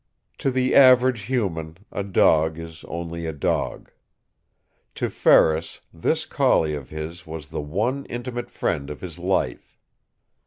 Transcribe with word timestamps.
To 0.39 0.49
the 0.49 0.73
average 0.73 1.25
human, 1.25 1.77
a 1.91 2.01
dog 2.03 2.57
is 2.57 2.83
only 2.85 3.27
a 3.27 3.31
dog. 3.31 3.91
To 4.95 5.11
Ferris, 5.11 5.81
this 5.93 6.25
collie 6.25 6.73
of 6.73 6.89
his 6.89 7.27
was 7.27 7.49
the 7.49 7.61
one 7.61 8.05
intimate 8.07 8.49
friend 8.49 8.89
of 8.89 9.01
his 9.01 9.19
life. 9.19 9.77